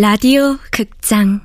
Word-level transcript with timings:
라디오 0.00 0.56
극장. 0.70 1.40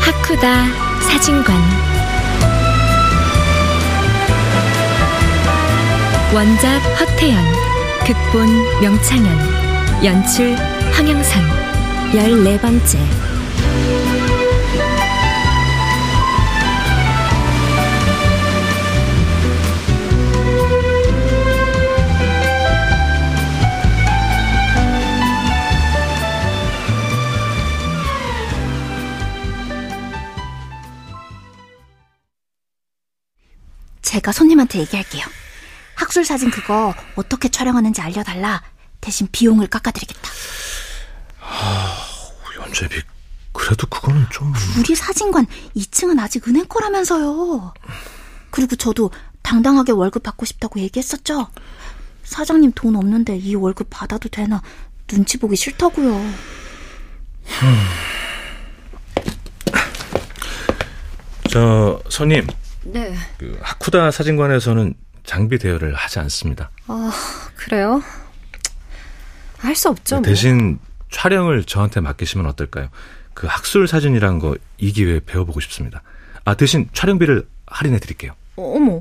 하쿠다 0.00 0.66
사진관 1.00 1.91
원작 6.34 6.78
허태연, 6.98 7.44
극본 8.06 8.80
명창현, 8.80 10.02
연출 10.02 10.56
황영선, 10.94 11.42
열네 12.14 12.58
번째. 12.58 12.98
제가 34.00 34.32
손님한테 34.32 34.78
얘기할게요. 34.78 35.41
학술 35.94 36.24
사진 36.24 36.50
그거 36.50 36.94
어떻게 37.16 37.48
촬영하는지 37.48 38.00
알려달라. 38.00 38.62
대신 39.00 39.28
비용을 39.30 39.66
깎아드리겠다. 39.66 40.30
아, 41.40 42.06
연재비 42.56 43.02
그래도 43.52 43.86
그거는 43.86 44.26
좀... 44.30 44.52
우리 44.78 44.94
사진관 44.94 45.46
2층은 45.76 46.18
아직 46.20 46.48
은행 46.48 46.66
거라면서요. 46.66 47.74
그리고 48.50 48.76
저도 48.76 49.10
당당하게 49.42 49.92
월급 49.92 50.22
받고 50.22 50.46
싶다고 50.46 50.80
얘기했었죠. 50.80 51.48
사장님 52.24 52.72
돈 52.74 52.96
없는데 52.96 53.36
이 53.36 53.54
월급 53.54 53.88
받아도 53.90 54.28
되나 54.28 54.62
눈치 55.06 55.38
보기 55.38 55.56
싫다고요. 55.56 56.32
저 61.50 62.00
손님. 62.08 62.46
네. 62.84 63.14
그 63.38 63.58
하쿠다 63.62 64.10
사진관에서는 64.10 64.94
장비 65.24 65.58
대여를 65.58 65.94
하지 65.94 66.18
않습니다. 66.20 66.70
아, 66.86 67.12
그래요? 67.56 68.02
할 69.58 69.76
수 69.76 69.88
없죠. 69.88 70.16
뭐. 70.16 70.22
대신 70.22 70.78
촬영을 71.10 71.62
저한테 71.64 72.00
맡기시면 72.00 72.46
어떨까요? 72.46 72.88
그 73.34 73.46
학술 73.46 73.86
사진이란 73.88 74.38
거 74.38 74.56
이 74.78 74.92
기회에 74.92 75.20
배워보고 75.24 75.60
싶습니다. 75.60 76.02
아, 76.44 76.54
대신 76.54 76.88
촬영비를 76.92 77.46
할인해 77.66 78.00
드릴게요. 78.00 78.32
어, 78.56 78.74
어머. 78.76 79.00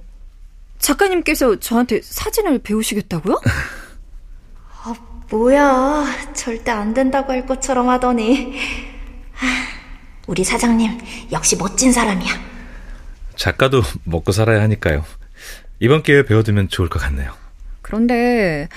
작가님께서 0.78 1.60
저한테 1.60 2.02
사진을 2.04 2.60
배우시겠다고요? 2.60 3.42
아, 4.84 4.94
뭐야. 5.32 6.06
절대 6.34 6.70
안 6.72 6.94
된다고 6.94 7.32
할 7.32 7.46
것처럼 7.48 7.90
하더니. 7.90 8.56
우리 10.28 10.44
사장님, 10.44 11.00
역시 11.32 11.56
멋진 11.58 11.92
사람이야. 11.92 12.32
작가도 13.36 13.82
먹고 14.04 14.32
살아야 14.32 14.62
하니까요. 14.62 15.04
이번 15.82 16.04
기회에 16.04 16.24
배워두면 16.24 16.70
좋을 16.70 16.90
것 16.90 17.00
같네요. 17.00 17.34
그런데 17.82 18.70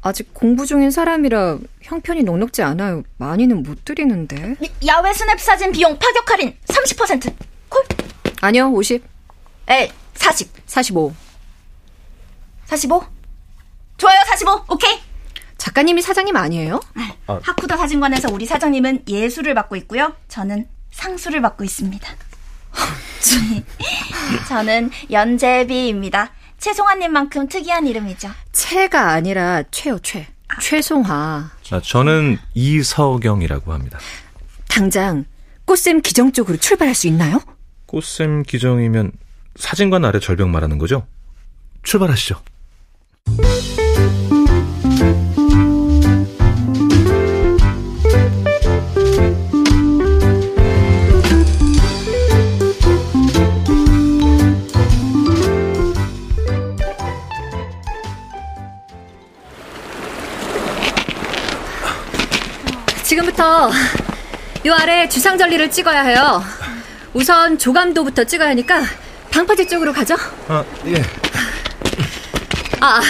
아직 0.00 0.32
공부 0.32 0.64
중인 0.64 0.92
사람이라 0.92 1.58
형편이 1.82 2.22
넉넉지 2.22 2.62
않아요. 2.62 3.02
많이는 3.18 3.64
못 3.64 3.84
드리는데. 3.84 4.54
야외 4.86 5.12
스냅 5.12 5.40
사진 5.40 5.72
비용 5.72 5.98
파격 5.98 6.30
할인 6.30 6.56
30%. 6.66 7.34
콜? 7.68 7.82
아니요, 8.40 8.68
50. 8.68 9.02
에, 9.70 9.90
40. 10.14 10.52
45. 10.64 11.12
45? 12.66 13.04
좋아요, 13.96 14.20
45. 14.28 14.64
오케이. 14.68 15.00
작가님이 15.58 16.00
사장님 16.00 16.36
아니에요? 16.36 16.80
아. 17.26 17.40
하쿠다 17.42 17.76
사진관에서 17.76 18.32
우리 18.32 18.46
사장님은 18.46 19.04
예술을 19.08 19.54
맡고 19.54 19.74
있고요. 19.76 20.14
저는 20.28 20.68
상수를 20.92 21.40
맡고 21.40 21.64
있습니다. 21.64 22.08
저는 24.48 24.90
연재비입니다. 25.10 26.32
최송아님만큼 26.62 27.48
특이한 27.48 27.88
이름이죠. 27.88 28.30
최가 28.52 29.10
아니라 29.10 29.64
최요, 29.72 29.98
최. 29.98 30.28
아. 30.46 30.60
최송아. 30.60 31.50
아, 31.72 31.80
저는 31.82 32.38
이서경이라고 32.54 33.72
합니다. 33.72 33.98
당장 34.68 35.24
꽃샘 35.64 36.02
기정 36.02 36.30
쪽으로 36.30 36.56
출발할 36.56 36.94
수 36.94 37.08
있나요? 37.08 37.40
꽃샘 37.86 38.44
기정이면 38.44 39.10
사진관 39.56 40.04
아래 40.04 40.20
절벽 40.20 40.48
말하는 40.50 40.78
거죠? 40.78 41.04
출발하시죠. 41.82 42.40
요 64.64 64.74
아래 64.74 65.08
주상 65.08 65.36
전리를 65.36 65.70
찍어야 65.70 66.02
해요. 66.02 66.42
우선 67.12 67.58
조감도부터 67.58 68.24
찍어야 68.24 68.50
하니까 68.50 68.82
방파제 69.30 69.66
쪽으로 69.66 69.92
가죠. 69.92 70.14
아, 70.48 70.64
예. 70.86 71.02
아, 72.80 73.00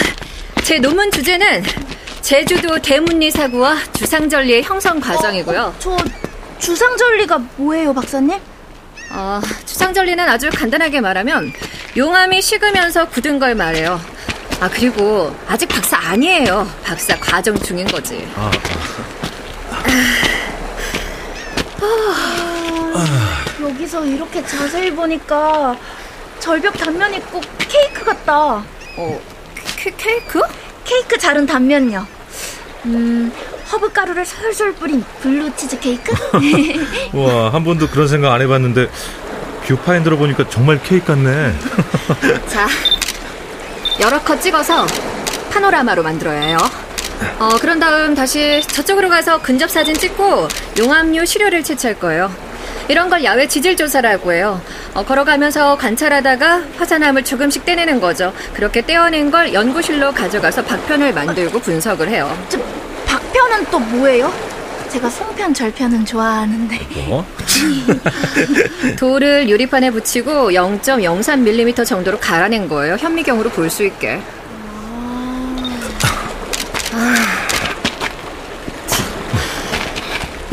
제 0.63 0.79
논문 0.79 1.11
주제는 1.11 1.63
제주도 2.21 2.79
대문리 2.79 3.29
사구와 3.29 3.77
주상절리의 3.93 4.63
형성 4.63 4.99
과정이고요. 4.99 5.61
어, 5.61 5.67
어, 5.67 5.75
저 5.77 5.97
주상절리가 6.59 7.37
뭐예요, 7.57 7.93
박사님? 7.93 8.39
어, 9.11 9.41
주상절리는 9.65 10.27
아주 10.27 10.49
간단하게 10.49 11.01
말하면 11.01 11.53
용암이 11.95 12.41
식으면서 12.41 13.07
굳은 13.09 13.37
걸 13.37 13.53
말해요. 13.53 14.01
아, 14.59 14.69
그리고 14.69 15.35
아직 15.47 15.67
박사 15.67 15.97
아니에요. 15.97 16.67
박사 16.83 17.15
과정 17.19 17.55
중인 17.59 17.85
거지. 17.87 18.27
아. 18.35 18.49
아, 19.69 19.83
여기서 23.61 24.05
이렇게 24.05 24.45
자세히 24.45 24.91
보니까 24.91 25.75
절벽 26.39 26.73
단면이 26.77 27.19
꼭 27.31 27.43
케이크 27.57 28.03
같다. 28.03 28.63
어, 28.97 29.21
케, 29.77 29.91
케이크? 29.97 30.41
케이크 30.83 31.17
자른 31.17 31.45
단면요. 31.45 32.05
음, 32.85 33.31
허브 33.71 33.91
가루를 33.91 34.25
솔솔 34.25 34.73
뿌린 34.75 35.03
블루 35.21 35.55
치즈 35.55 35.79
케이크? 35.79 36.13
와, 37.13 37.51
한 37.53 37.63
번도 37.63 37.87
그런 37.89 38.07
생각 38.07 38.33
안 38.33 38.41
해봤는데 38.41 38.89
뷰파인더로 39.65 40.17
보니까 40.17 40.47
정말 40.49 40.81
케이크 40.83 41.05
같네. 41.07 41.53
자, 42.47 42.67
여러 44.01 44.19
컷 44.21 44.41
찍어서 44.41 44.85
파노라마로 45.51 46.03
만들어야 46.03 46.41
해요. 46.41 46.57
어, 47.39 47.49
그런 47.59 47.79
다음 47.79 48.15
다시 48.15 48.61
저쪽으로 48.67 49.09
가서 49.09 49.41
근접 49.41 49.69
사진 49.69 49.93
찍고 49.95 50.47
용암류 50.79 51.25
시료를 51.25 51.63
채취할 51.63 51.99
거예요. 51.99 52.31
이런 52.89 53.09
걸 53.09 53.23
야외 53.23 53.47
지질 53.47 53.77
조사라고 53.77 54.33
해요. 54.33 54.61
어, 54.93 55.03
걸어가면서 55.05 55.77
관찰하다가 55.77 56.63
화산암을 56.77 57.23
조금씩 57.23 57.65
떼내는 57.65 57.99
거죠. 58.01 58.33
그렇게 58.53 58.81
떼어낸 58.81 59.31
걸 59.31 59.53
연구실로 59.53 60.11
가져가서 60.11 60.63
박편을 60.65 61.13
만들고 61.13 61.59
분석을 61.59 62.09
해요. 62.09 62.35
저, 62.49 62.59
박편은 63.05 63.65
또 63.71 63.79
뭐예요? 63.79 64.33
제가 64.89 65.09
송편, 65.09 65.53
절편은 65.53 66.05
좋아하는데. 66.05 66.79
뭐? 67.07 67.25
돌을 68.99 69.49
유리판에 69.49 69.89
붙이고 69.91 70.51
0.03mm 70.51 71.85
정도로 71.85 72.19
갈아낸 72.19 72.67
거예요. 72.67 72.95
현미경으로 72.99 73.49
볼 73.49 73.69
수 73.69 73.83
있게. 73.83 74.21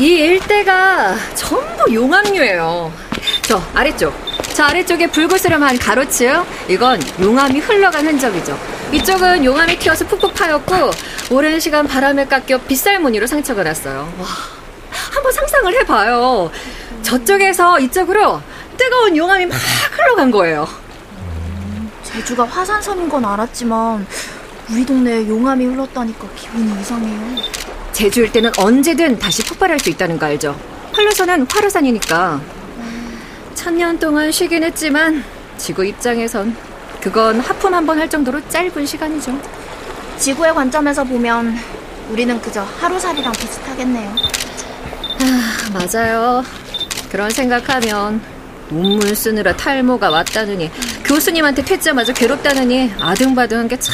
이 0.01 0.15
일대가 0.15 1.15
전부 1.35 1.93
용암류예요. 1.93 2.91
저 3.43 3.61
아래쪽, 3.75 4.11
저 4.55 4.63
아래쪽에 4.63 5.05
불그스름한 5.05 5.77
가로층, 5.77 6.43
이건 6.67 6.99
용암이 7.21 7.59
흘러간 7.59 8.07
흔적이죠. 8.07 8.57
이쪽은 8.91 9.45
용암이 9.45 9.77
튀어서 9.77 10.07
푹푹 10.07 10.33
파였고 10.33 10.89
오랜 11.29 11.59
시간 11.59 11.87
바람에 11.87 12.25
깎여 12.25 12.61
빗살무늬로 12.61 13.27
상처가 13.27 13.61
났어요. 13.61 14.11
와, 14.17 14.25
한번 15.13 15.31
상상을 15.33 15.71
해봐요. 15.81 16.49
저쪽에서 17.03 17.79
이쪽으로 17.79 18.41
뜨거운 18.77 19.15
용암이 19.15 19.45
막 19.45 19.55
흘러간 19.91 20.31
거예요. 20.31 20.67
제주가 22.01 22.45
화산섬인 22.45 23.07
건 23.07 23.23
알았지만 23.23 24.07
우리 24.71 24.83
동네에 24.83 25.27
용암이 25.27 25.63
흘렀다니까 25.63 26.27
기분이 26.35 26.81
이상해요. 26.81 27.61
제주일 28.01 28.31
때는 28.31 28.49
언제든 28.57 29.19
다시 29.19 29.43
폭발할 29.45 29.79
수 29.79 29.91
있다는 29.91 30.17
거 30.17 30.25
알죠? 30.25 30.59
활로선은 30.91 31.45
화로산이니까. 31.47 32.41
천년 33.53 33.99
동안 33.99 34.31
쉬긴 34.31 34.63
했지만 34.63 35.23
지구 35.59 35.85
입장에선 35.85 36.55
그건 36.99 37.39
하품 37.39 37.75
한 37.75 37.85
번 37.85 37.99
할 37.99 38.09
정도로 38.09 38.41
짧은 38.49 38.87
시간이죠. 38.87 39.39
지구의 40.17 40.51
관점에서 40.55 41.03
보면 41.03 41.55
우리는 42.09 42.41
그저 42.41 42.63
하루살이랑 42.79 43.31
비슷하겠네요. 43.33 44.15
아, 45.19 45.69
맞아요. 45.71 46.43
그런 47.11 47.29
생각하면 47.29 48.19
논문 48.69 49.13
쓰느라 49.13 49.55
탈모가 49.55 50.09
왔다느니 50.09 50.71
교수님한테 51.05 51.63
퇴짜마저 51.63 52.13
괴롭다느니 52.13 52.93
아등바등한 52.99 53.67
게 53.67 53.77
참 53.77 53.93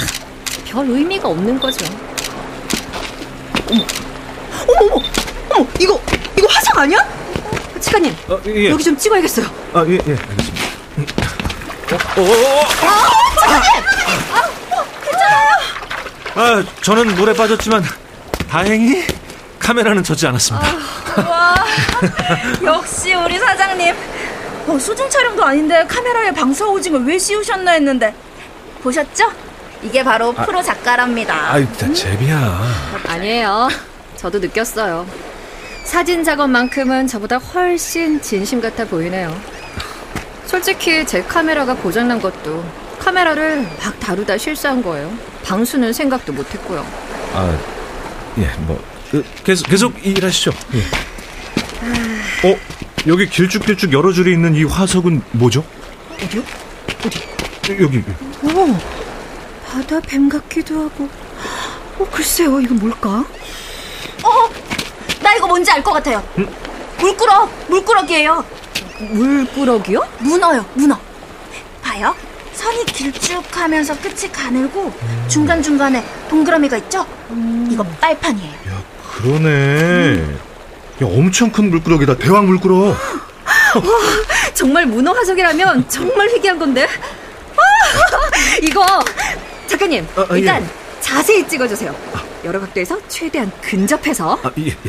별 0.65 0.85
의미가 0.89 1.27
없는 1.29 1.59
거죠. 1.59 1.85
어머, 3.69 3.85
어머, 4.67 5.03
어머, 5.51 5.67
이거 5.79 5.99
이거 6.37 6.47
화상 6.49 6.77
아니야? 6.79 6.99
치카님, 7.79 8.15
어, 8.29 8.39
예. 8.47 8.69
여기 8.69 8.83
좀 8.83 8.97
찍어야겠어요. 8.97 9.45
아, 9.73 9.85
예, 9.87 9.93
예, 9.93 9.97
알겠습니다. 9.97 10.67
어, 11.91 12.21
어, 12.21 12.21
어, 12.21 12.31
어. 12.85 12.97
아, 14.33 14.43
괜찮아요? 15.03 15.49
아, 16.35 16.63
저는 16.81 17.15
물에 17.15 17.33
빠졌지만 17.33 17.83
다행히 18.49 19.05
카메라는 19.59 20.03
젖지 20.03 20.27
않았습니다. 20.27 20.67
와, 21.29 21.55
역시 22.63 23.13
우리 23.13 23.37
사장님. 23.39 23.95
어, 24.67 24.77
수중 24.77 25.09
촬영도 25.09 25.45
아닌데 25.45 25.85
카메라에 25.87 26.31
방사 26.31 26.65
오징어 26.65 26.97
왜 26.99 27.17
씌우셨나 27.17 27.71
했는데 27.71 28.13
보셨죠? 28.83 29.31
이게 29.83 30.03
바로 30.03 30.33
프로 30.33 30.61
작가랍니다. 30.61 31.53
아이, 31.53 31.65
다 31.73 31.91
제비야. 31.93 32.61
아니에요. 33.07 33.69
저도 34.15 34.39
느꼈어요. 34.39 35.05
사진 35.83 36.23
작업만큼은 36.23 37.07
저보다 37.07 37.37
훨씬 37.37 38.21
진심 38.21 38.59
같아 38.59 38.85
보이네요. 38.85 39.33
솔직히 40.45 41.05
제 41.05 41.21
카메라가 41.23 41.75
고장난 41.75 42.21
것도 42.21 42.63
카메라를 42.99 43.63
막 43.83 43.99
다루다 43.99 44.37
실수한 44.37 44.81
거예요. 44.81 45.13
방수는 45.45 45.93
생각도 45.93 46.33
못했고요. 46.33 46.85
아, 47.33 47.57
예, 48.39 48.49
뭐 48.59 48.81
그, 49.11 49.23
계속 49.43 49.67
계속 49.69 50.05
일하시죠. 50.05 50.51
예. 50.73 52.49
어, 52.49 52.57
여기 53.07 53.29
길쭉길쭉 53.29 53.93
여러 53.93 54.11
줄이 54.11 54.33
있는 54.33 54.55
이 54.55 54.63
화석은 54.63 55.21
뭐죠? 55.31 55.63
어디요? 56.23 56.43
여기. 57.05 57.83
여기. 57.83 58.03
오, 58.43 58.77
바다 59.77 59.99
뱀 59.99 60.27
같기도 60.27 60.85
하고. 60.85 61.07
어, 61.99 62.07
글쎄요, 62.11 62.59
이거 62.59 62.73
뭘까? 62.73 63.23
어, 64.23 64.49
나 65.21 65.35
이거 65.35 65.45
뭔지 65.45 65.69
알 65.69 65.83
것 65.83 65.93
같아요. 65.93 66.23
물꾸러, 66.99 67.47
물꾸러기예요. 67.67 68.43
물꾸러기요? 69.11 70.01
문어요, 70.17 70.65
문어. 70.73 70.99
봐요. 71.83 72.15
선이 72.53 72.85
길쭉하면서 72.85 73.99
끝이 73.99 74.31
가늘고 74.31 74.91
중간 75.27 75.61
중간에 75.61 76.03
동그라미가 76.27 76.77
있죠? 76.77 77.05
이거 77.69 77.83
빨판이에요. 78.01 78.51
야, 78.69 78.83
그러네. 79.13 80.23
야, 81.03 81.05
엄청 81.05 81.51
큰 81.51 81.69
물꾸러기다. 81.69 82.15
대왕 82.17 82.47
물꾸러. 82.47 82.95
정말 84.55 84.87
문어 84.87 85.11
화석이라면 85.11 85.87
정말 85.87 86.29
희귀한 86.29 86.57
건데. 86.57 86.87
아, 86.87 88.57
이거 88.63 88.83
작가님 89.67 90.07
아, 90.15 90.21
아, 90.21 90.27
예. 90.35 90.39
일단 90.39 90.69
자세히 90.99 91.47
찍어주세요. 91.47 91.95
여러 92.43 92.59
각도에서 92.59 92.99
최대한 93.07 93.51
근접해서. 93.61 94.39
아, 94.43 94.51
예, 94.59 94.67
예. 94.67 94.75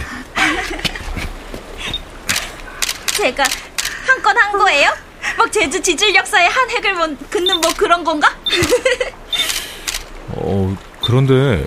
제가 3.16 3.44
한 4.06 4.22
건한 4.22 4.52
거예요? 4.52 4.90
막 5.36 5.50
제주 5.52 5.80
지질 5.80 6.14
역사의 6.14 6.48
한 6.48 6.70
획을 6.70 6.94
뭐, 6.94 7.08
긋는 7.30 7.60
뭐 7.60 7.72
그런 7.76 8.04
건가? 8.04 8.34
어, 10.30 10.76
그런데 11.02 11.66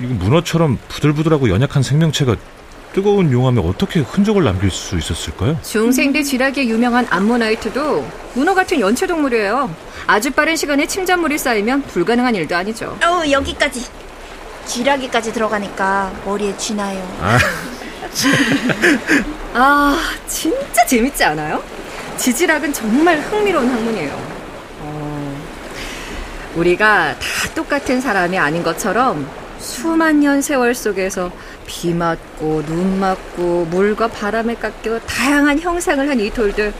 이거 0.00 0.14
문어처럼 0.14 0.78
부들부들하고 0.88 1.48
연약한 1.50 1.82
생명체가 1.82 2.36
뜨거운 2.92 3.32
용암에 3.32 3.60
어떻게 3.64 4.00
흔적을 4.00 4.44
남길 4.44 4.70
수 4.70 4.98
있었을까요? 4.98 5.58
중생대 5.62 6.22
쥐락에 6.22 6.66
유명한 6.66 7.06
암모나이트도 7.08 8.06
문어 8.34 8.54
같은 8.54 8.80
연체 8.80 9.06
동물이에요. 9.06 9.74
아주 10.06 10.30
빠른 10.30 10.56
시간에 10.56 10.86
침전물이 10.86 11.38
쌓이면 11.38 11.82
불가능한 11.82 12.34
일도 12.34 12.54
아니죠. 12.54 12.98
어 13.02 13.22
여기까지 13.30 13.86
쥐라기까지 14.66 15.32
들어가니까 15.32 16.12
머리에 16.24 16.54
쥐나요. 16.56 17.00
아, 17.20 17.38
아, 19.54 19.98
진짜 20.26 20.84
재밌지 20.86 21.24
않아요? 21.24 21.62
지질학은 22.18 22.72
정말 22.72 23.18
흥미로운 23.20 23.68
학문이에요. 23.70 24.10
어, 24.80 25.42
우리가 26.56 27.14
다 27.18 27.26
똑같은 27.54 28.00
사람이 28.00 28.38
아닌 28.38 28.62
것처럼 28.62 29.26
수만 29.58 30.20
년 30.20 30.42
세월 30.42 30.74
속에서 30.74 31.30
비 31.66 31.94
맞고 31.94 32.62
눈 32.66 32.98
맞고 33.00 33.66
물과 33.70 34.08
바람에 34.08 34.54
깎여 34.56 35.00
다양한 35.00 35.58
형상을 35.60 36.08
한 36.08 36.20
이 36.20 36.30
돌들 36.30 36.72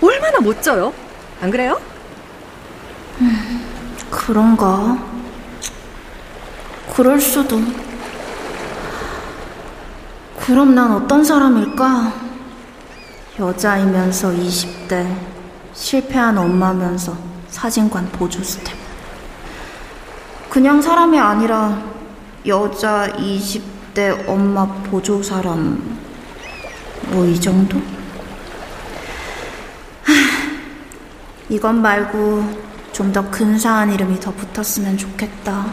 얼마나 0.00 0.40
멋져요? 0.40 0.92
안 1.40 1.50
그래요? 1.50 1.80
그런가? 4.10 4.98
그럴 6.94 7.20
수도. 7.20 7.60
그럼 10.40 10.74
난 10.74 10.92
어떤 10.92 11.22
사람일까? 11.24 12.12
여자이면서 13.38 14.30
20대, 14.30 15.14
실패한 15.74 16.36
엄마면서 16.38 17.16
사진관 17.48 18.06
보조 18.10 18.42
스태프. 18.42 18.74
그냥 20.50 20.80
사람이 20.82 21.18
아니라 21.18 21.80
여자 22.46 23.08
20대 23.16 23.77
엄마 24.26 24.66
보조 24.84 25.22
사람, 25.22 25.98
뭐 27.10 27.26
이 27.26 27.40
정도? 27.40 27.78
하, 27.78 27.82
이건 31.48 31.80
말고 31.82 32.68
좀 32.92 33.12
더 33.12 33.28
근사한 33.30 33.92
이름이 33.92 34.18
더 34.20 34.32
붙었으면 34.32 34.96
좋겠다. 34.96 35.66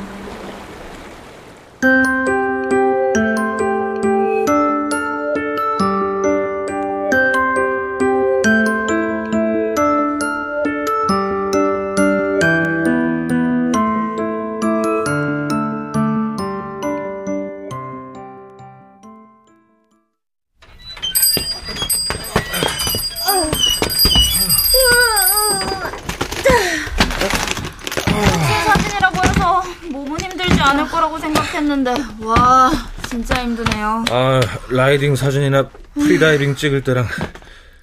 riding 34.96 35.16
사진이나 35.18 35.70
프리다이빙 35.96 36.56
찍을 36.56 36.82
때랑 36.82 37.06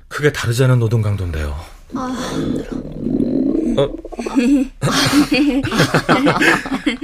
크게 0.09 0.33
다르지 0.33 0.65
않은 0.65 0.79
노동 0.79 1.03
강도인데요. 1.03 1.55
어? 1.95 2.09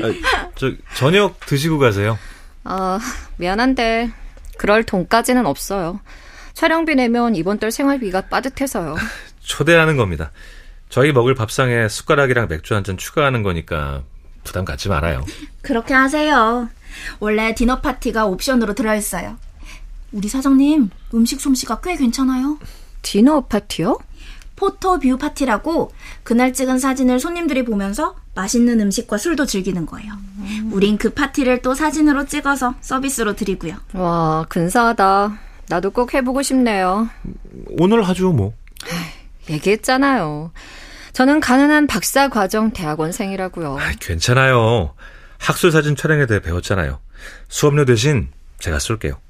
아, 0.02 0.12
저 0.54 0.72
저녁 0.96 1.38
드시고 1.46 1.78
가세요. 1.78 2.18
아, 2.64 2.98
미안한데 3.36 4.10
그럴 4.56 4.82
돈까지는 4.84 5.44
없어요. 5.46 6.00
촬영비 6.54 6.94
내면 6.94 7.36
이번 7.36 7.58
달 7.58 7.70
생활비가 7.70 8.22
빠듯해서요. 8.22 8.96
초대하는 9.40 9.96
겁니다. 9.98 10.30
저희 10.88 11.12
먹을 11.12 11.34
밥상에 11.34 11.86
숟가락이랑 11.88 12.48
맥주 12.48 12.74
한 12.74 12.82
잔 12.82 12.96
추가하는 12.96 13.42
거니까 13.42 14.02
부담 14.42 14.64
갖지 14.64 14.88
말아요. 14.88 15.24
그렇게 15.60 15.92
하세요. 15.92 16.70
원래 17.20 17.54
디너 17.54 17.80
파티가 17.82 18.24
옵션으로 18.26 18.72
들어있어요. 18.74 19.36
우리 20.12 20.28
사장님 20.28 20.90
음식 21.14 21.40
솜씨가 21.40 21.80
꽤 21.80 21.96
괜찮아요. 21.96 22.58
디너 23.02 23.42
파티요? 23.42 23.98
photo 24.56 24.98
view 24.98 25.16
파티라고 25.16 25.92
그날 26.24 26.52
찍은 26.52 26.78
사진을 26.80 27.20
손님들이 27.20 27.64
보면서 27.64 28.16
맛있는 28.34 28.80
음식과 28.80 29.16
술도 29.16 29.46
즐기는 29.46 29.86
거예요. 29.86 30.12
우린 30.72 30.98
그 30.98 31.10
파티를 31.10 31.62
또 31.62 31.74
사진으로 31.74 32.26
찍어서 32.26 32.74
서비스로 32.80 33.36
드리고요. 33.36 33.76
와, 33.94 34.44
근사하다. 34.48 35.38
나도 35.68 35.90
꼭 35.90 36.14
해보고 36.14 36.42
싶네요. 36.42 37.08
오늘 37.78 38.02
하죠, 38.08 38.32
뭐. 38.32 38.52
얘기했잖아요. 39.48 40.50
저는 41.12 41.40
가난한 41.40 41.86
박사 41.86 42.28
과정 42.28 42.72
대학원생이라고요. 42.72 43.78
아, 43.78 43.92
괜찮아요. 44.00 44.94
학술 45.38 45.70
사진 45.70 45.94
촬영에 45.94 46.26
대해 46.26 46.40
배웠잖아요. 46.40 46.98
수업료 47.48 47.84
대신 47.84 48.28
제가 48.58 48.78
쏠게요. 48.78 49.20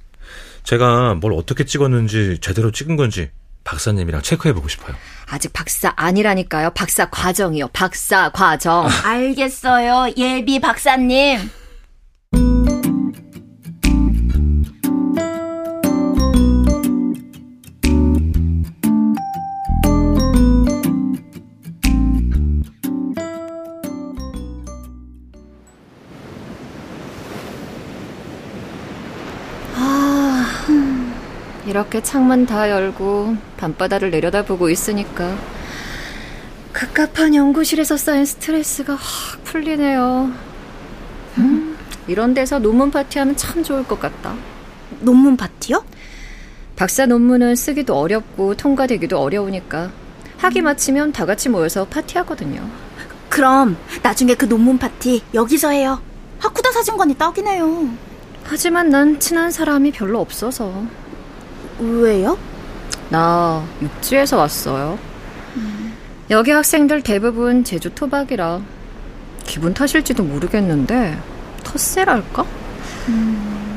제가 0.68 1.14
뭘 1.14 1.32
어떻게 1.32 1.64
찍었는지 1.64 2.40
제대로 2.42 2.70
찍은 2.70 2.96
건지 2.96 3.30
박사님이랑 3.64 4.20
체크해 4.20 4.52
보고 4.52 4.68
싶어요. 4.68 4.94
아직 5.26 5.50
박사 5.54 5.94
아니라니까요. 5.96 6.70
박사 6.74 7.08
과정이요. 7.08 7.68
박사 7.68 8.30
과정. 8.30 8.86
알겠어요. 9.02 10.12
예비 10.18 10.60
박사님. 10.60 11.38
이렇게 31.68 32.02
창문 32.02 32.46
다 32.46 32.70
열고 32.70 33.36
밤바다를 33.58 34.10
내려다보고 34.10 34.70
있으니까 34.70 35.36
갑갑한 36.72 37.34
연구실에서 37.34 37.98
쌓인 37.98 38.24
스트레스가 38.24 38.94
확 38.94 39.44
풀리네요. 39.44 40.32
음, 41.36 41.76
이런 42.06 42.32
데서 42.32 42.58
논문 42.58 42.90
파티하면 42.90 43.36
참 43.36 43.62
좋을 43.62 43.84
것 43.84 44.00
같다. 44.00 44.34
논문 45.00 45.36
파티요? 45.36 45.84
박사 46.74 47.04
논문은 47.04 47.54
쓰기도 47.54 47.98
어렵고 47.98 48.54
통과되기도 48.54 49.18
어려우니까 49.18 49.90
학위 50.38 50.62
마치면 50.62 51.12
다 51.12 51.26
같이 51.26 51.50
모여서 51.50 51.86
파티하거든요. 51.86 52.66
그럼 53.28 53.76
나중에 54.02 54.34
그 54.34 54.48
논문 54.48 54.78
파티 54.78 55.22
여기서 55.34 55.68
해요. 55.68 56.00
하쿠다 56.38 56.72
사진관이 56.72 57.16
딱이네요. 57.16 57.90
하지만 58.44 58.88
난 58.88 59.20
친한 59.20 59.50
사람이 59.50 59.92
별로 59.92 60.18
없어서 60.18 60.86
왜요? 61.78 62.38
나 63.08 63.64
육지에서 63.80 64.36
왔어요. 64.36 64.98
여기 66.30 66.50
학생들 66.50 67.02
대부분 67.02 67.64
제주 67.64 67.90
토박이라 67.94 68.60
기분 69.44 69.72
탓일지도 69.72 70.22
모르겠는데 70.24 71.18
텃세랄까? 71.64 72.44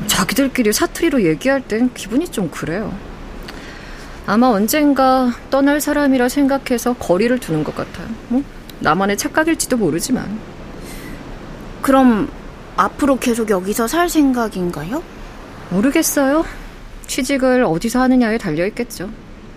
자기들끼리 0.06 0.72
사투리로 0.72 1.24
얘기할 1.24 1.62
땐 1.62 1.90
기분이 1.94 2.28
좀 2.28 2.50
그래요. 2.50 2.92
아마 4.26 4.48
언젠가 4.48 5.32
떠날 5.50 5.80
사람이라 5.80 6.28
생각해서 6.28 6.94
거리를 6.94 7.36
두는 7.38 7.64
것 7.64 7.74
같아요. 7.74 8.06
뭐 8.28 8.42
나만의 8.80 9.16
착각일지도 9.16 9.76
모르지만 9.78 10.38
그럼 11.80 12.28
앞으로 12.76 13.18
계속 13.18 13.50
여기서 13.50 13.88
살 13.88 14.08
생각인가요? 14.08 15.02
모르겠어요. 15.70 16.44
취직을 17.06 17.64
어디서 17.64 18.00
하느냐에 18.00 18.38
달려 18.38 18.66
있겠죠. 18.66 19.10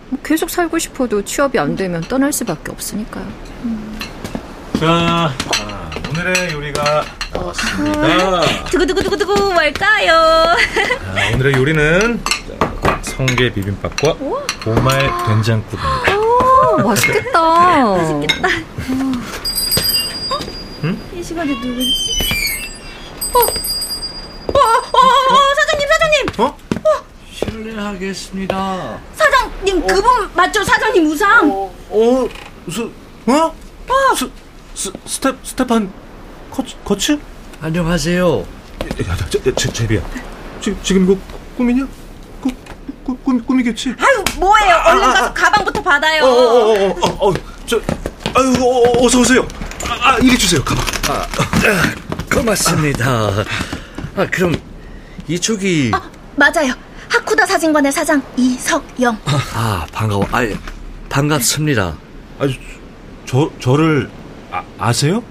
뭐 0.10 0.20
계속 0.24 0.50
살고 0.50 0.78
싶어도 0.80 1.24
취업이 1.24 1.58
안 1.60 1.75
되면 1.75 2.02
떠날 2.02 2.32
수밖에 2.34 2.72
없으니까요. 2.72 3.25
자, 4.80 4.88
아, 5.62 5.92
오늘의 6.10 6.52
요리가 6.54 7.04
나왔습니다. 7.34 8.42
두구두구두구두구 8.66 9.54
뭘까요? 9.54 10.14
아, 10.14 11.34
오늘의 11.34 11.54
요리는 11.54 12.20
자, 12.84 13.00
성게 13.02 13.52
비빔밥과 13.54 14.14
보말 14.62 15.00
된장국입니다. 15.25 16.18
오, 16.18 16.78
맛있겠다. 16.88 17.40
맛있겠다. 17.86 18.48
이 21.16 21.24
시간에 21.24 21.52
누구? 21.62 21.82
어, 23.34 23.40
어, 23.40 24.60
어, 24.60 25.00
어, 25.00 25.56
사장님, 25.56 25.88
사장님, 25.88 26.25
어? 26.40 26.58
실례하겠습니다. 27.55 29.00
사장님 29.15 29.88
그분 29.88 30.29
맞죠? 30.33 30.63
사장님 30.63 31.07
우상. 31.07 31.50
어, 31.50 32.27
스, 32.69 32.81
어? 33.27 33.55
스, 34.15 34.29
스, 34.74 34.91
스텝, 35.05 35.38
스테판 35.43 35.91
코치, 36.50 36.75
코치? 36.83 37.19
안녕하세요. 37.62 38.39
야, 38.39 39.15
저, 39.29 39.41
저, 39.41 39.55
저, 39.55 39.71
제비야. 39.71 40.01
지, 40.62 40.75
지금 40.83 41.03
이거 41.03 41.17
꿈이냐? 41.57 41.88
꿈, 42.41 42.51
꿈, 43.03 43.17
꿈, 43.24 43.45
꿈이겠지? 43.45 43.95
아유 43.97 44.24
뭐예요? 44.38 44.81
얼른 44.85 45.01
가서 45.01 45.33
가방부터 45.33 45.81
받아요. 45.81 46.24
어, 46.24 46.27
어, 46.27 46.33
어, 46.33 46.89
어, 46.89 46.95
어, 47.01 47.29
어, 47.29 47.33
저, 47.65 47.77
아유, 48.33 48.53
어, 48.59 48.65
어, 48.65 49.05
어서 49.05 49.19
오세요. 49.19 49.47
아, 49.88 50.09
아, 50.09 50.17
이리 50.17 50.38
주세요, 50.38 50.62
가방. 50.63 50.83
고맙습니다. 52.31 53.31
아, 54.17 54.25
그럼 54.29 54.55
이쪽이 55.27 55.91
맞아요. 56.35 56.85
하쿠다 57.15 57.45
사진관의 57.45 57.91
사장 57.91 58.22
이석영. 58.36 59.17
아 59.53 59.86
반가워. 59.91 60.27
아 60.31 60.41
반갑습니다. 61.10 61.95
아, 62.39 62.48
저, 63.25 63.50
저를 63.60 64.10
아, 64.51 64.62
아세요? 64.77 65.24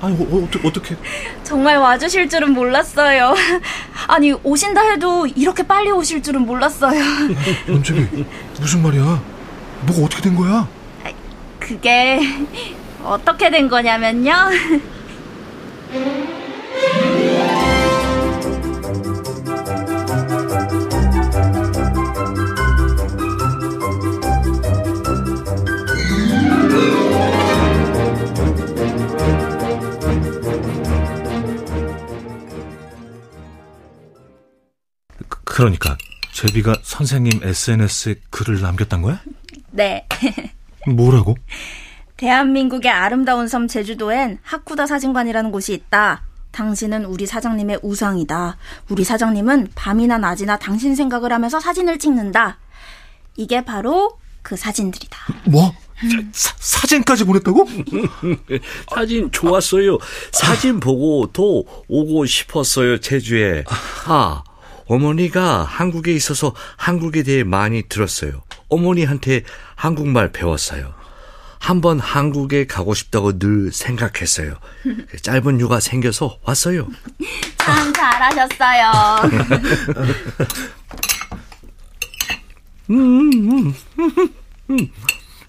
아니, 0.00 0.14
어, 0.14 0.18
어, 0.30 0.44
어떻게, 0.44 0.68
어떻게. 0.68 0.96
정말 1.42 1.78
와주실 1.78 2.28
줄은 2.28 2.52
몰랐어요. 2.52 3.34
아니 4.06 4.32
오신다 4.44 4.80
해도 4.90 5.26
이렇게 5.26 5.64
빨리 5.64 5.90
오실 5.90 6.22
줄은 6.22 6.42
몰랐어요. 6.42 7.00
연재비, 7.68 8.24
무슨 8.60 8.82
말이야? 8.82 9.20
뭐가 9.82 10.04
어떻게 10.04 10.22
된 10.22 10.36
거야? 10.36 10.68
그게 11.58 12.20
어떻게 13.02 13.50
된 13.50 13.68
거냐면요. 13.68 14.32
그, 35.58 35.62
그러니까, 35.62 35.98
제비가 36.30 36.76
선생님 36.84 37.40
SNS에 37.42 38.14
글을 38.30 38.60
남겼단 38.60 39.02
거야? 39.02 39.20
네. 39.72 40.06
뭐라고? 40.86 41.36
대한민국의 42.16 42.92
아름다운 42.92 43.48
섬 43.48 43.66
제주도엔 43.66 44.38
하쿠다 44.42 44.86
사진관이라는 44.86 45.50
곳이 45.50 45.74
있다. 45.74 46.22
당신은 46.52 47.06
우리 47.06 47.26
사장님의 47.26 47.80
우상이다. 47.82 48.56
우리 48.88 49.02
사장님은 49.02 49.72
밤이나 49.74 50.18
낮이나 50.18 50.58
당신 50.58 50.94
생각을 50.94 51.32
하면서 51.32 51.58
사진을 51.58 51.98
찍는다. 51.98 52.58
이게 53.36 53.64
바로 53.64 54.16
그 54.42 54.56
사진들이다. 54.56 55.18
뭐? 55.46 55.74
사, 56.30 56.54
사진까지 56.56 57.24
보냈다고? 57.24 57.66
사진 58.94 59.28
좋았어요. 59.32 59.98
사진 60.30 60.78
보고 60.78 61.28
또 61.32 61.64
오고 61.88 62.26
싶었어요, 62.26 63.00
제주에. 63.00 63.64
아, 64.06 64.44
어머니가 64.88 65.62
한국에 65.64 66.12
있어서 66.12 66.54
한국에 66.76 67.22
대해 67.22 67.44
많이 67.44 67.82
들었어요. 67.88 68.42
어머니한테 68.68 69.42
한국말 69.76 70.32
배웠어요. 70.32 70.94
한번 71.60 71.98
한국에 72.00 72.66
가고 72.66 72.94
싶다고 72.94 73.38
늘 73.38 73.72
생각했어요. 73.72 74.54
짧은 75.22 75.60
휴가 75.60 75.80
생겨서 75.80 76.38
왔어요. 76.42 76.88
참 77.58 77.92
잘하셨어요. 77.92 78.92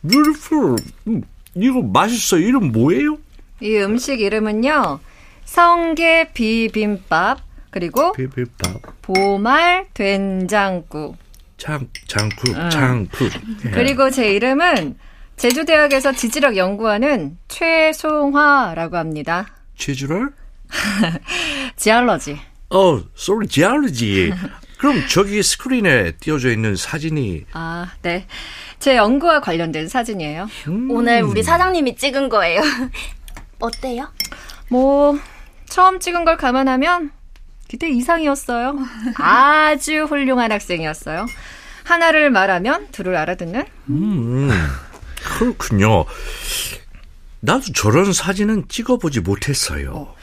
beautiful. 0.07 0.75
음, 1.07 1.21
이거 1.55 1.81
맛있어요. 1.81 2.41
이름 2.41 2.71
뭐예요? 2.71 3.17
이 3.61 3.77
음식 3.77 4.19
이름은요. 4.19 4.99
성게 5.45 6.31
비빔밥 6.33 7.39
그리고 7.71 8.11
비빔밥. 8.13 8.88
보말 9.13 9.87
된장국. 9.95 11.17
장, 11.57 11.89
장국, 12.07 12.53
장국. 12.69 13.31
예. 13.65 13.71
그리고 13.71 14.11
제 14.11 14.31
이름은 14.33 14.97
제주대학에서 15.35 16.11
지질학 16.11 16.55
연구하는 16.57 17.35
최송화라고 17.47 18.97
합니다. 18.97 19.47
제주를? 19.75 20.29
지알러지. 21.75 22.39
어, 22.69 23.01
sorry, 23.17 23.47
geology. 23.47 24.31
그럼 24.77 25.01
저기 25.09 25.41
스크린에 25.41 26.11
띄워져 26.17 26.51
있는 26.51 26.75
사진이 26.75 27.45
아, 27.53 27.91
네. 28.03 28.27
제 28.77 28.95
연구와 28.95 29.41
관련된 29.41 29.87
사진이에요. 29.87 30.47
오늘 30.89 31.23
우리 31.23 31.41
사장님이 31.41 31.95
찍은 31.95 32.29
거예요. 32.29 32.61
어때요? 33.59 34.13
뭐 34.69 35.17
처음 35.67 35.99
찍은 35.99 36.25
걸 36.25 36.37
감안하면 36.37 37.11
기대 37.69 37.87
이상이었어요. 37.89 38.77
아주 39.17 40.03
훌륭한 40.09 40.51
학생이었어요. 40.51 41.27
하나를 41.85 42.31
말하면 42.31 42.87
둘을 42.91 43.15
알아듣는 43.15 43.63
음, 43.89 44.49
그렇군요. 45.37 46.05
나도 47.41 47.71
저런 47.73 48.11
사진은 48.11 48.65
찍어보지 48.67 49.21
못했어요. 49.21 49.91
어. 49.93 50.15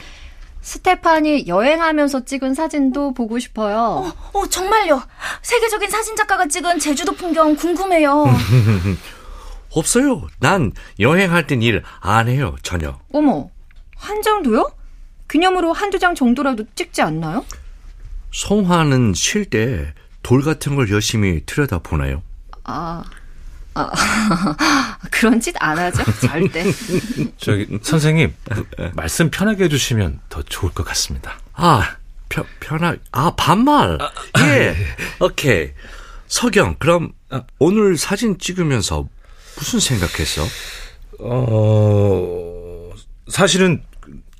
스테판이 0.61 1.47
여행하면서 1.47 2.25
찍은 2.25 2.53
사진도 2.53 3.13
보고 3.13 3.39
싶어요. 3.39 3.77
어, 3.77 4.13
어, 4.33 4.47
정말요. 4.47 5.01
세계적인 5.41 5.89
사진작가가 5.89 6.47
찍은 6.47 6.79
제주도 6.79 7.13
풍경 7.13 7.55
궁금해요. 7.55 8.25
없어요. 9.71 10.27
난 10.41 10.73
여행할 10.99 11.47
땐 11.47 11.61
일 11.61 11.81
안 12.01 12.27
해요, 12.27 12.57
전혀. 12.63 12.99
어머, 13.13 13.49
한 13.95 14.21
장도요? 14.21 14.69
기념으로 15.29 15.73
한두 15.73 15.99
장 15.99 16.15
정도라도 16.15 16.65
찍지 16.75 17.01
않나요? 17.01 17.45
송화는 18.31 19.13
쉴 19.15 19.45
때 19.49 19.93
돌 20.23 20.41
같은 20.41 20.75
걸 20.75 20.89
열심히 20.89 21.41
들여다 21.45 21.79
보나요? 21.79 22.21
아, 22.65 23.01
아 23.73 23.91
그런 25.09 25.39
짓 25.39 25.55
안 25.59 25.77
하죠, 25.79 26.03
절대. 26.19 26.65
저기, 27.37 27.79
선생님, 27.81 28.33
말씀 28.93 29.29
편하게 29.31 29.63
해주시면 29.65 30.19
더 30.27 30.41
좋을 30.43 30.73
것 30.73 30.83
같습니다. 30.87 31.39
아, 31.53 31.95
편, 32.27 32.43
편하, 32.59 32.97
아, 33.13 33.31
반말. 33.37 33.97
아, 34.01 34.11
예. 34.41 34.75
오케이. 35.21 35.71
석영, 36.27 36.75
그럼 36.77 37.13
오늘 37.57 37.95
사진 37.97 38.37
찍으면서 38.37 39.07
무슨 39.55 39.79
생각했어? 39.79 40.43
어, 41.19 42.91
사실은 43.29 43.81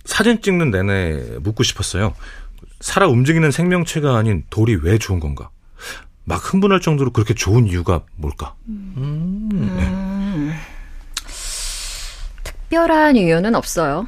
사진 0.07 0.41
찍는 0.41 0.71
내내 0.71 1.37
묻고 1.41 1.63
싶었어요. 1.63 2.13
살아 2.79 3.07
움직이는 3.07 3.51
생명체가 3.51 4.17
아닌 4.17 4.43
돌이 4.49 4.79
왜 4.81 4.97
좋은 4.97 5.19
건가? 5.19 5.49
막 6.23 6.37
흥분할 6.37 6.79
정도로 6.79 7.11
그렇게 7.11 7.33
좋은 7.33 7.67
이유가 7.67 8.03
뭘까? 8.15 8.55
음. 8.67 9.49
네. 9.51 10.55
특별한 12.43 13.17
이유는 13.17 13.53
없어요. 13.53 14.07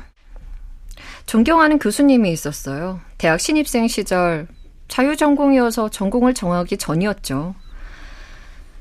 존경하는 1.25 1.79
교수님이 1.79 2.32
있었어요. 2.32 3.01
대학 3.18 3.39
신입생 3.39 3.88
시절 3.88 4.48
자유전공이어서 4.88 5.89
전공을 5.89 6.34
정하기 6.34 6.77
전이었죠. 6.77 7.56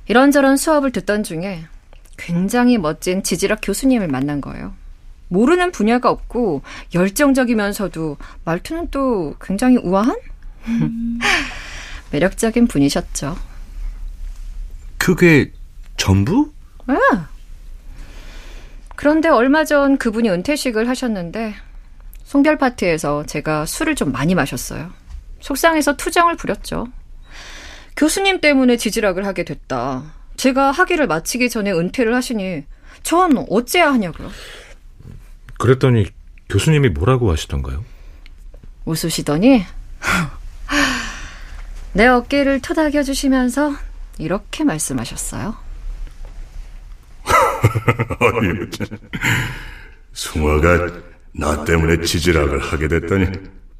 이런저런 0.07 0.57
수업을 0.57 0.93
듣던 0.93 1.25
중에 1.25 1.67
굉장히 2.17 2.79
멋진 2.79 3.23
지질학 3.23 3.59
교수님을 3.63 4.09
만난 4.09 4.41
거예요. 4.41 4.73
모르는 5.29 5.73
분야가 5.73 6.11
없고 6.11 6.63
열정적이면서도 6.95 8.17
말투는 8.45 8.89
또 8.91 9.35
굉장히 9.41 9.77
우아한? 9.79 10.17
음. 10.67 11.19
매력적인 12.11 12.67
분이셨죠. 12.67 13.37
그게 14.97 15.53
전부? 15.97 16.53
네. 16.87 16.95
그런데 18.97 19.29
얼마 19.29 19.65
전 19.65 19.97
그분이 19.97 20.29
은퇴식을 20.29 20.89
하셨는데 20.89 21.55
송별 22.25 22.59
파티에서 22.59 23.25
제가 23.27 23.65
술을 23.67 23.95
좀 23.95 24.13
많이 24.13 24.35
마셨어요. 24.35 24.91
속상해서 25.41 25.97
투정을 25.97 26.37
부렸죠. 26.37 26.89
교수님 27.97 28.41
때문에 28.41 28.77
지지락을 28.77 29.27
하게 29.27 29.45
됐다. 29.45 30.15
제가 30.37 30.71
학위를 30.71 31.07
마치기 31.07 31.49
전에 31.51 31.73
은퇴를 31.73 32.15
하시니 32.15 32.65
전 33.03 33.45
어째야 33.49 33.93
하냐고요. 33.93 34.31
그랬더니 35.59 36.07
교수님이 36.49 36.89
뭐라고 36.91 37.31
하시던가요? 37.31 37.85
웃으시더니 38.87 39.67
내 41.93 42.07
어깨를 42.07 42.61
토닥여 42.61 43.03
주시면서 43.03 43.75
이렇게 44.19 44.65
말씀하셨어요. 44.65 45.57
숭아가 50.13 50.91
나 51.33 51.65
때문에 51.65 52.01
지지락을 52.03 52.61
하게 52.61 52.89
됐더니 52.89 53.27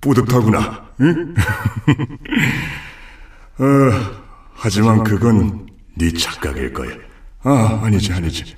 뿌듯하구나. 0.01 0.89
응? 1.01 1.35
어, 3.59 3.65
하지만 4.55 5.03
그건 5.03 5.69
네 5.95 6.13
착각일 6.13 6.73
거야. 6.73 6.95
아, 7.43 7.81
아니지, 7.83 8.13
아니지. 8.13 8.57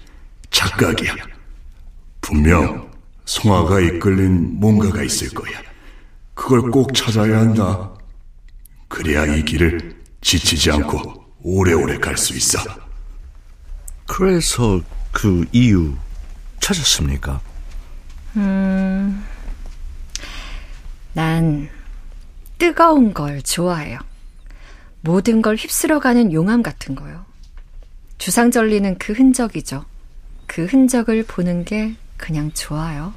착각이야. 0.50 1.14
분명 2.20 2.89
송아가 3.34 3.78
이끌린 3.78 4.58
뭔가가 4.58 5.04
있을 5.04 5.28
거야. 5.28 5.52
그걸 6.34 6.62
꼭 6.72 6.92
찾아야 6.92 7.38
한다. 7.38 7.88
그래야 8.88 9.24
이 9.24 9.44
길을 9.44 9.94
지치지 10.20 10.72
않고 10.72 11.26
오래오래 11.40 11.98
갈 11.98 12.16
수 12.16 12.36
있어. 12.36 12.58
그래서 14.08 14.80
그 15.12 15.46
이유 15.52 15.94
찾았습니까? 16.58 17.40
음, 18.34 19.24
난 21.12 21.68
뜨거운 22.58 23.14
걸 23.14 23.42
좋아해요. 23.42 24.00
모든 25.02 25.40
걸 25.40 25.54
휩쓸어가는 25.54 26.32
용암 26.32 26.64
같은 26.64 26.96
거요. 26.96 27.24
주상 28.18 28.50
절리는 28.50 28.98
그 28.98 29.12
흔적이죠. 29.12 29.84
그 30.48 30.64
흔적을 30.64 31.24
보는 31.28 31.64
게 31.64 31.94
그냥 32.20 32.52
좋아요. 32.52 33.12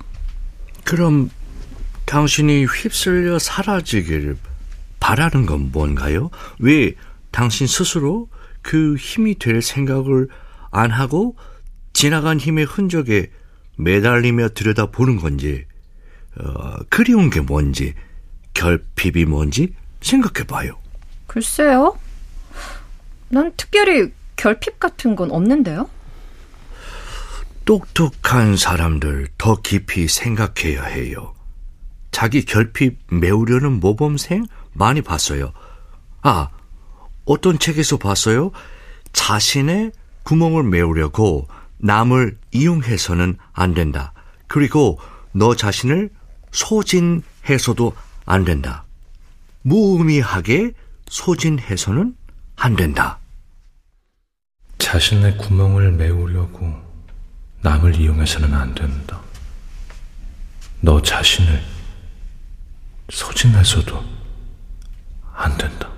그럼 0.84 1.30
당신이 2.06 2.66
휩쓸려 2.66 3.38
사라지길 3.38 4.38
바라는 5.00 5.46
건 5.46 5.72
뭔가요? 5.72 6.30
왜 6.60 6.96
당신 7.32 7.68
스스로 7.68 8.30
그 8.62 8.96
힘이 8.96 9.38
될 9.38 9.62
생각을 9.62 10.30
안 10.72 10.90
하고 10.90 11.36
지나간 11.92 12.40
힘의 12.40 12.66
흔적에 12.66 13.30
매달리며 13.78 14.50
들여다보는 14.50 15.18
건지, 15.18 15.66
어, 16.40 16.76
그리운 16.90 17.30
게 17.30 17.42
뭔지, 17.42 17.94
결핍이 18.54 19.26
뭔지 19.26 19.74
생각해봐요. 20.02 20.80
글쎄요. 21.28 21.98
난 23.30 23.52
특별히 23.58 24.12
결핍 24.36 24.80
같은 24.80 25.16
건 25.16 25.32
없는데요? 25.32 25.90
똑똑한 27.66 28.58
사람들 28.58 29.28
더 29.38 29.56
깊이 29.62 30.08
생각해야 30.08 30.84
해요. 30.84 31.34
자기 32.12 32.46
결핍 32.46 33.00
메우려는 33.12 33.80
모범생 33.80 34.46
많이 34.74 35.02
봤어요. 35.02 35.54
아, 36.22 36.50
어떤 37.26 37.58
책에서 37.58 37.98
봤어요? 37.98 38.52
자신의 39.14 39.92
구멍을 40.24 40.64
메우려고 40.64 41.48
남을 41.78 42.38
이용해서는 42.52 43.38
안 43.54 43.74
된다. 43.74 44.14
그리고 44.48 45.00
너 45.32 45.56
자신을 45.56 46.10
소진해서도 46.52 47.94
안 48.26 48.46
된다. 48.46 48.86
무의미하게 49.64 50.72
소진해서는 51.08 52.16
안 52.56 52.76
된다. 52.76 53.20
자신의 54.78 55.38
구멍을 55.38 55.94
메우려고 55.94 56.93
남을 57.64 57.96
이용해서는 57.96 58.54
안 58.54 58.76
된다. 58.76 59.20
너 60.82 61.02
자신을 61.02 61.64
소진해서도 63.10 64.04
안 65.34 65.58
된다. 65.58 65.90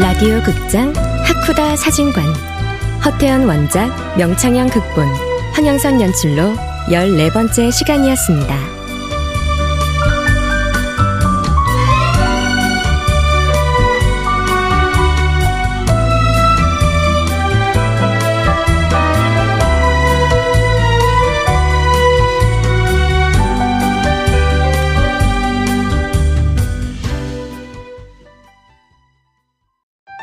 라디오 0.00 0.42
극장 0.42 0.92
하쿠다 1.24 1.76
사진관 1.76 2.24
허태연 3.04 3.46
원작 3.46 4.18
명창현 4.18 4.68
극본 4.70 5.06
황영선 5.52 6.00
연출로 6.00 6.54
14번째 6.88 7.70
시간이었습니다. 7.70 8.83